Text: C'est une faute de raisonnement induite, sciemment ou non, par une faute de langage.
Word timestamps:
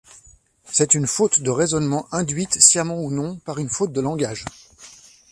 C'est 0.65 0.95
une 0.95 1.05
faute 1.05 1.41
de 1.43 1.51
raisonnement 1.51 2.07
induite, 2.11 2.59
sciemment 2.59 2.99
ou 2.99 3.11
non, 3.11 3.35
par 3.35 3.59
une 3.59 3.69
faute 3.69 3.91
de 3.93 4.01
langage. 4.01 4.45